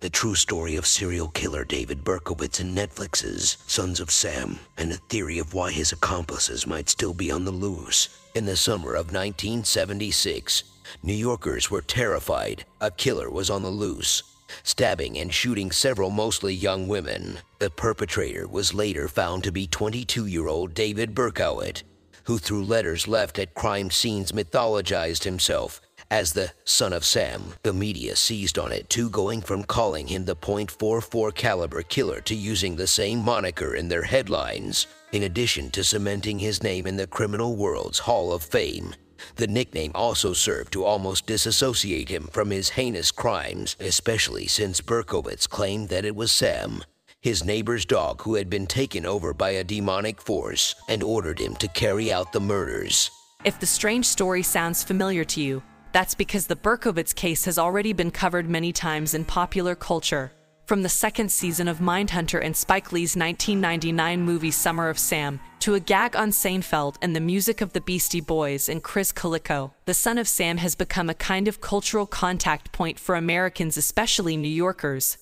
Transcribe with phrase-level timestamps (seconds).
[0.00, 4.96] The true story of serial killer David Berkowitz and Netflix's Sons of Sam, and a
[4.96, 8.10] theory of why his accomplices might still be on the loose.
[8.34, 10.64] In the summer of 1976,
[11.02, 12.66] New Yorkers were terrified.
[12.82, 14.22] A killer was on the loose,
[14.62, 17.38] stabbing and shooting several mostly young women.
[17.58, 21.84] The perpetrator was later found to be 22 year old David Berkowitz,
[22.24, 27.54] who through letters left at crime scenes mythologized himself as the son of Sam.
[27.62, 32.34] The media seized on it too, going from calling him the .44 caliber killer to
[32.34, 34.86] using the same moniker in their headlines.
[35.12, 38.94] In addition to cementing his name in the criminal world's Hall of Fame,
[39.36, 45.48] the nickname also served to almost disassociate him from his heinous crimes, especially since Berkowitz
[45.48, 46.82] claimed that it was Sam,
[47.20, 51.56] his neighbor's dog, who had been taken over by a demonic force and ordered him
[51.56, 53.10] to carry out the murders.
[53.44, 55.62] If the strange story sounds familiar to you,
[55.96, 60.30] that's because the Berkowitz case has already been covered many times in popular culture.
[60.66, 65.72] From the second season of Mindhunter and Spike Lee's 1999 movie Summer of Sam, to
[65.72, 69.94] a gag on Seinfeld and the music of the Beastie Boys and Chris Calico, the
[69.94, 74.48] Son of Sam has become a kind of cultural contact point for Americans, especially New
[74.48, 75.16] Yorkers,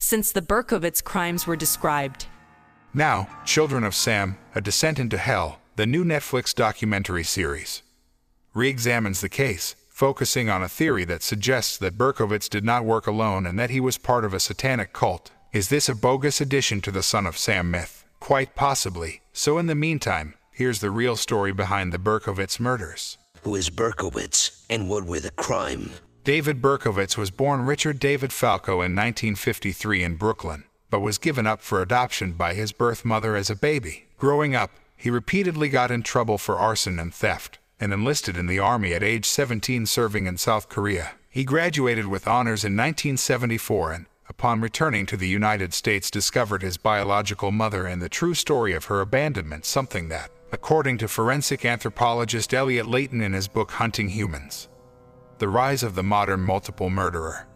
[0.00, 2.26] since the Berkowitz crimes were described.
[2.92, 7.84] Now, Children of Sam, A Descent into Hell, the new Netflix documentary series,
[8.52, 13.08] re examines the case focusing on a theory that suggests that Berkowitz did not work
[13.08, 15.32] alone and that he was part of a satanic cult.
[15.52, 18.04] Is this a bogus addition to the Son of Sam myth?
[18.20, 19.22] Quite possibly.
[19.32, 23.18] So in the meantime, here's the real story behind the Berkowitz murders.
[23.42, 25.90] Who is Berkowitz, and what were the crime?
[26.22, 31.60] David Berkowitz was born Richard David Falco in 1953 in Brooklyn, but was given up
[31.60, 34.06] for adoption by his birth mother as a baby.
[34.16, 38.58] Growing up, he repeatedly got in trouble for arson and theft and enlisted in the
[38.58, 41.12] Army at age 17 serving in South Korea.
[41.28, 46.76] He graduated with honors in 1974 and, upon returning to the United States, discovered his
[46.76, 52.52] biological mother and the true story of her abandonment, something that, according to forensic anthropologist
[52.54, 54.68] Elliott Leyton in his book Hunting Humans,
[55.38, 57.46] The Rise of the Modern Multiple Murderer.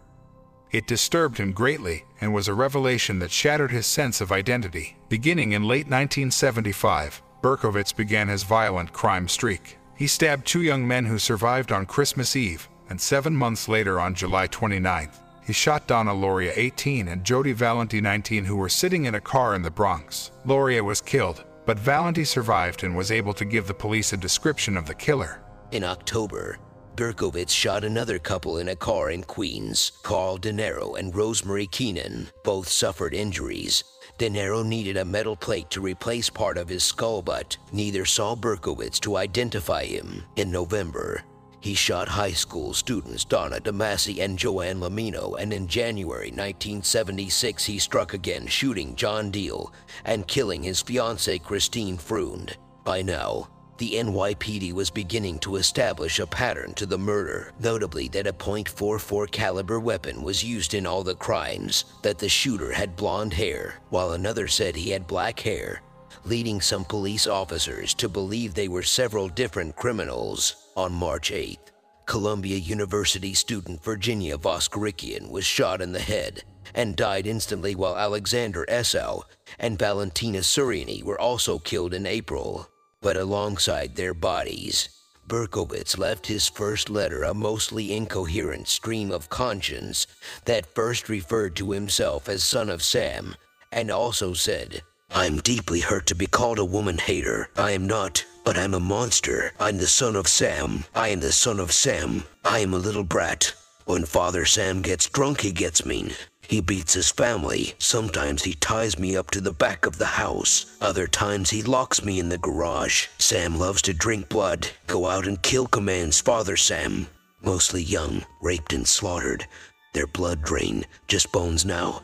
[0.71, 4.97] It disturbed him greatly and was a revelation that shattered his sense of identity.
[5.07, 9.77] Beginning in late 1975, Berkowitz began his violent crime streak.
[10.03, 14.13] He stabbed two young men who survived on Christmas Eve, and seven months later, on
[14.13, 15.15] July 29th,
[15.45, 19.55] he shot Donna Lauria, 18, and Jody Valenti, 19, who were sitting in a car
[19.55, 20.31] in the Bronx.
[20.45, 24.75] Lauria was killed, but Valenti survived and was able to give the police a description
[24.75, 25.41] of the killer.
[25.71, 26.57] In October,
[26.97, 32.27] Berkowitz shot another couple in a car in Queens, Carl Denaro and Rosemary Keenan.
[32.43, 33.85] Both suffered injuries,
[34.23, 38.97] Denaro needed a metal plate to replace part of his skull, but neither saw Berkowitz
[39.01, 40.23] to identify him.
[40.37, 41.23] In November,
[41.59, 47.77] he shot high school students Donna DeMasi and Joanne Lomino, and in January 1976 he
[47.77, 49.73] struck again, shooting John Diel
[50.05, 52.55] and killing his fiancée Christine Freund.
[52.85, 58.27] By now, the NYPD was beginning to establish a pattern to the murder, notably that
[58.27, 63.33] a .44 caliber weapon was used in all the crimes, that the shooter had blonde
[63.33, 65.81] hair, while another said he had black hair,
[66.25, 70.55] leading some police officers to believe they were several different criminals.
[70.75, 71.71] On March 8th,
[72.05, 78.65] Columbia University student Virginia Voskerichian was shot in the head and died instantly while Alexander
[78.69, 79.21] Esau
[79.59, 82.67] and Valentina Suriani were also killed in April.
[83.03, 84.89] But alongside their bodies,
[85.27, 90.07] Berkowitz left his first letter a mostly incoherent stream of conscience
[90.45, 93.35] that first referred to himself as son of Sam
[93.71, 94.81] and also said,
[95.11, 97.49] I'm deeply hurt to be called a woman hater.
[97.57, 99.53] I am not, but I'm a monster.
[99.59, 100.85] I'm the son of Sam.
[100.95, 102.23] I am the son of Sam.
[102.45, 103.53] I am a little brat.
[103.85, 106.13] When Father Sam gets drunk, he gets mean.
[106.47, 107.73] He beats his family.
[107.79, 110.77] Sometimes he ties me up to the back of the house.
[110.81, 113.07] Other times he locks me in the garage.
[113.17, 117.07] Sam loves to drink blood, go out and kill commands Father Sam.
[117.41, 119.47] Mostly young, raped and slaughtered.
[119.93, 122.01] Their blood drained, just bones now.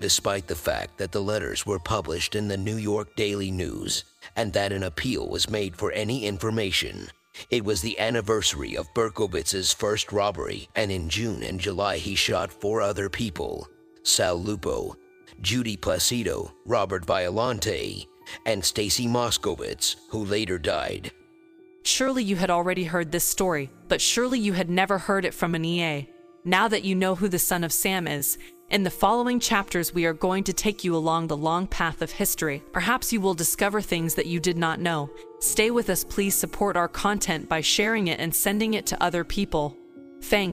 [0.00, 4.04] Despite the fact that the letters were published in the New York Daily News
[4.34, 7.08] and that an appeal was made for any information,
[7.50, 12.52] it was the anniversary of Berkowitz's first robbery, and in June and July he shot
[12.52, 13.68] four other people.
[14.10, 14.96] Sal Lupo,
[15.40, 18.08] Judy Placido, Robert Violante,
[18.44, 21.12] and Stacy Moskowitz, who later died.
[21.84, 25.54] Surely you had already heard this story, but surely you had never heard it from
[25.54, 26.08] an EA.
[26.44, 28.36] Now that you know who the son of Sam is,
[28.70, 32.10] in the following chapters we are going to take you along the long path of
[32.10, 32.62] history.
[32.72, 35.10] Perhaps you will discover things that you did not know.
[35.40, 39.24] Stay with us, please support our content by sharing it and sending it to other
[39.24, 39.76] people.
[40.22, 40.48] Thanks.